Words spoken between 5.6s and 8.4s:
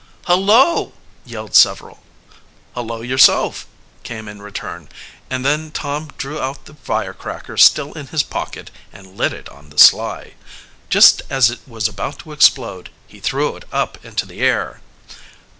Tom drew out the firecracker still in his